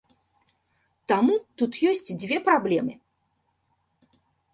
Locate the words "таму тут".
1.11-1.71